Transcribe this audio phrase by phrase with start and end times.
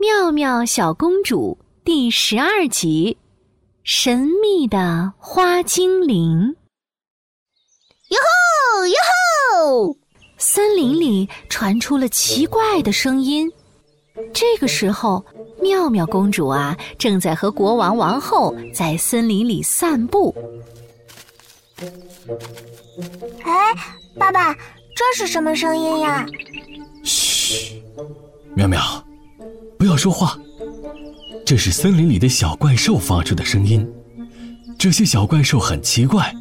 [0.00, 3.18] 妙妙小公主第十二集：
[3.84, 6.56] 神秘的花精灵。
[8.08, 8.18] 哟
[8.78, 8.94] 吼哟
[9.52, 9.96] 吼！
[10.38, 13.52] 森林里传出了奇怪的声音。
[14.32, 15.22] 这个时候，
[15.60, 20.34] 妙妙公主啊，正在和国王、王后在森林里散步。
[23.44, 23.74] 哎，
[24.18, 24.54] 爸爸，
[24.96, 26.24] 这是什么声音呀？
[27.04, 27.82] 嘘，
[28.56, 28.80] 妙妙。
[29.90, 30.38] 要说话，
[31.44, 33.84] 这是森林里的小怪兽发出的声音。
[34.78, 36.32] 这些小怪兽很奇怪，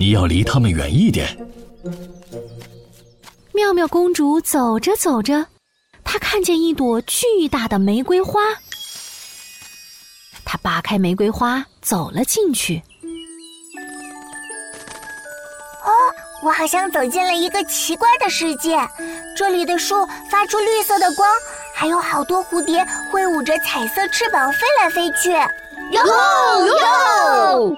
[0.00, 1.38] 你要离它们远一点。
[3.54, 5.46] 妙妙公主走着走着，
[6.02, 8.40] 她看见一朵巨大的玫瑰花，
[10.44, 12.82] 她扒开玫瑰花走了进去。
[16.42, 18.76] 我好像走进了一个奇怪的世界，
[19.36, 21.28] 这里的树发出绿色的光。
[21.74, 25.30] 还有好多蝴蝶挥舞着彩色翅膀飞来飞去，
[25.92, 27.76] 哟吼哟吼！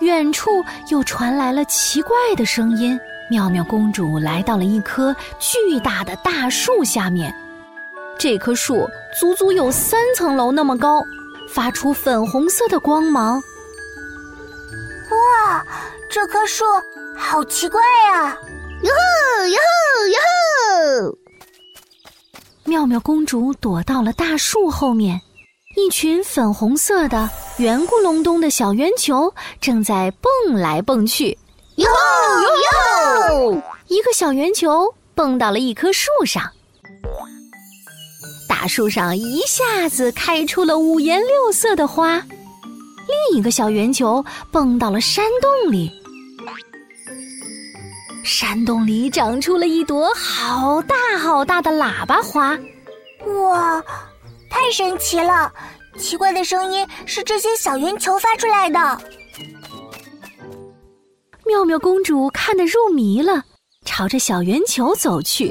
[0.00, 2.98] 远处又传来了奇怪的声音。
[3.28, 7.34] 妙妙公主来到了一棵巨大的大树下面，
[8.18, 11.04] 这棵树足足有三层楼那么高，
[11.52, 13.42] 发出粉红色的光芒。
[16.16, 16.64] 这棵树
[17.14, 17.78] 好奇怪
[18.08, 18.34] 呀！
[18.82, 20.18] 哟吼哟吼哟
[21.10, 21.18] 吼！
[22.64, 25.20] 妙妙公主躲到了大树后面，
[25.76, 31.36] 一群粉红色的圆咕隆咚的小圆球正在蹦来蹦去。
[31.74, 33.62] 哟吼哟吼！
[33.88, 36.50] 一个小圆球蹦到了一棵树上，
[38.48, 42.24] 大树上一下子开出了五颜六色的花。
[43.06, 45.92] 另一个小圆球蹦到了山洞里，
[48.38, 52.50] 山洞里长出了一朵好大好大的喇叭花。
[53.24, 53.82] 哇，
[54.50, 55.50] 太神奇了！
[55.98, 58.78] 奇怪的声音是这些小圆球发出来的。
[61.46, 63.42] 妙妙公主看得入迷了，
[63.86, 65.46] 朝着小圆球走去，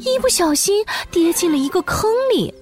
[0.00, 2.54] 一不小心跌进了一个坑里。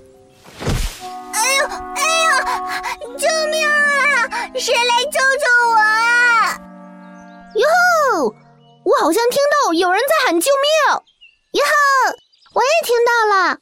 [1.33, 3.15] 哎呦哎呦！
[3.17, 4.29] 救命啊！
[4.59, 5.44] 谁来救救
[9.05, 11.03] 好像听到有人在喊救命。
[11.53, 12.17] 哟呵！
[12.55, 13.59] 我也听到了。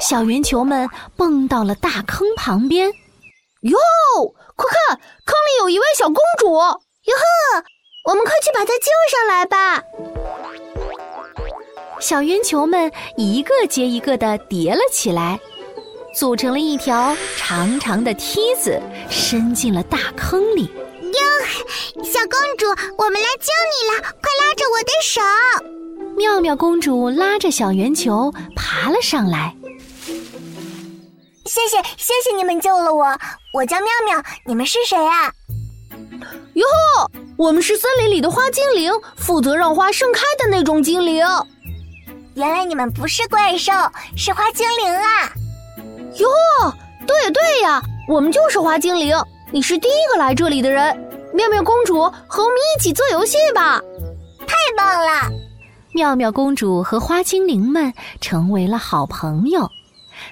[0.00, 2.92] 小圆球们蹦到了大坑旁边，
[3.60, 3.78] 哟，
[4.56, 6.52] 快看，坑里有一位小公主！
[6.52, 7.64] 哟呵，
[8.06, 9.80] 我们快去把她救上来吧！
[12.00, 15.38] 小圆球们一个接一个的叠了起来，
[16.12, 20.68] 组成了一条长长的梯子，伸进了大坑里。
[21.96, 22.66] 哟，小公主，
[22.96, 25.20] 我们来救你了，快拉着我的手！
[26.16, 29.54] 妙妙公主拉着小圆球爬了上来。
[31.44, 33.06] 谢谢谢谢你们救了我，
[33.54, 35.32] 我叫妙妙，你们是谁啊？
[36.54, 41.24] 哟呵，我们是森林里的花精灵，负责让花盛开的那种精灵。
[42.34, 43.72] 原来你们不是怪兽，
[44.16, 45.30] 是花精灵啊！
[46.16, 46.28] 哟，
[47.06, 49.16] 对对呀，我们就是花精灵。
[49.52, 51.05] 你是第一个来这里的人，
[51.36, 53.78] 妙妙公主和我们一起做游戏吧！
[54.46, 55.30] 太棒了！
[55.92, 57.92] 妙妙公主和花精灵们
[58.22, 59.70] 成为了好朋友。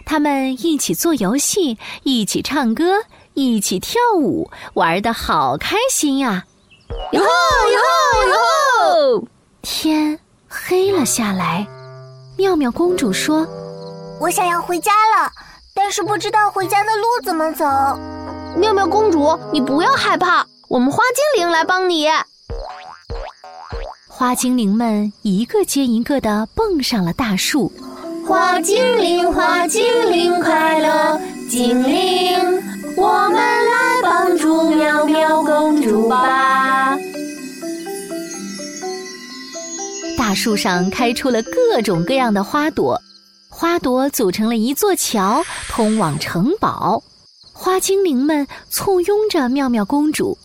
[0.06, 3.02] 他们一起做游戏，一起唱歌，
[3.34, 6.44] 一起跳舞，玩的好开心呀！
[7.12, 7.26] 哟吼
[7.68, 7.78] 哟
[8.14, 9.28] 吼哟吼！
[9.60, 11.66] 天黑了下来，
[12.38, 13.46] 妙妙公主说
[14.18, 15.30] ：“我想要回家了，
[15.74, 17.66] 但是不知道回家的路怎么走。”
[18.56, 22.08] 妙妙公主，你不要害怕，我们花精灵来帮你。
[24.08, 27.70] 花精灵们一个接一个的蹦上了大树。
[28.26, 32.36] 花精灵，花精灵，快乐精灵，
[32.96, 36.98] 我们来帮助妙妙公主吧。
[40.18, 43.00] 大树上开出了各种各样的花朵，
[43.48, 47.00] 花朵组成了一座桥，通往城堡。
[47.52, 50.36] 花精灵们簇拥着妙妙公主，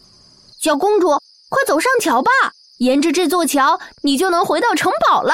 [0.59, 1.07] 小公主，
[1.47, 2.29] 快走上桥吧！
[2.79, 5.33] 沿着这座桥，你就能回到城堡了。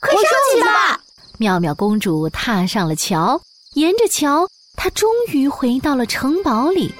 [0.00, 0.22] 快上
[0.54, 0.98] 去吧！
[1.36, 3.38] 妙妙公主踏上了桥，
[3.74, 6.94] 沿着桥，她终于回到了城堡里。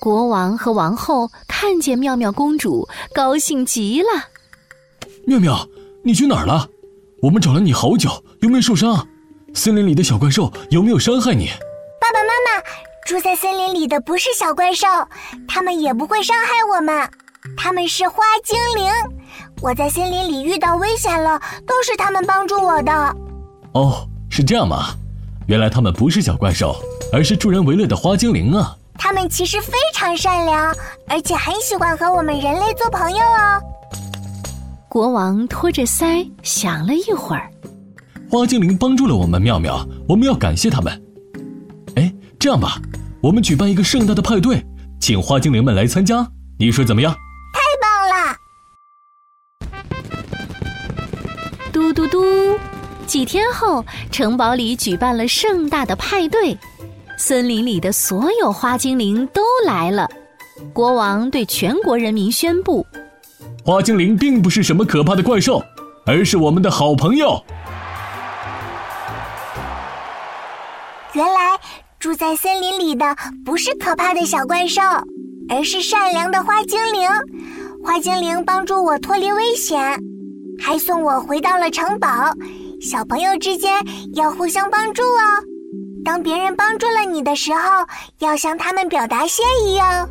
[0.00, 4.08] 国王和王后看见妙妙公主，高兴极了。
[5.24, 5.68] 妙妙，
[6.02, 6.68] 你去哪儿了？
[7.22, 8.10] 我们找了你好久，
[8.40, 9.06] 有没有受伤？
[9.54, 11.48] 森林里的小怪兽有没有伤害你？
[13.06, 14.84] 住在森林里的不是小怪兽，
[15.46, 17.08] 他们也不会伤害我们，
[17.56, 18.90] 他们是花精灵。
[19.62, 22.92] 我在森林里遇到危险了，都是他们帮助我的。
[23.74, 24.88] 哦，是这样吗？
[25.46, 26.74] 原来他们不是小怪兽，
[27.12, 28.76] 而是助人为乐的花精灵啊！
[28.98, 30.74] 他们其实非常善良，
[31.06, 33.62] 而且很喜欢和我们人类做朋友哦。
[34.88, 37.48] 国王托着腮想了一会儿，
[38.28, 41.02] 花精灵帮助了我们妙妙，我们要感谢他们。
[41.94, 42.80] 哎，这样吧，
[43.26, 44.64] 我们举办一个盛大的派对，
[45.00, 46.24] 请花精灵们来参加，
[46.60, 47.12] 你说怎么样？
[47.52, 48.36] 太棒了！
[51.72, 52.22] 嘟嘟嘟，
[53.04, 56.56] 几天后，城堡里举办了盛大的派对，
[57.18, 60.08] 森林里的所有花精灵都来了。
[60.72, 62.86] 国王对全国人民宣布：
[63.64, 65.60] 花精灵并不是什么可怕的怪兽，
[66.06, 67.44] 而是我们的好朋友。
[71.12, 71.58] 原来
[71.98, 74.80] 住在森林里的不是可怕的小怪兽，
[75.48, 77.08] 而是善良的花精灵。
[77.84, 79.98] 花精灵帮助我脱离危险，
[80.60, 82.08] 还送我回到了城堡。
[82.80, 83.72] 小朋友之间
[84.14, 85.22] 要互相帮助哦。
[86.04, 87.86] 当别人帮助了你的时候，
[88.18, 90.08] 要向他们表达谢意哦。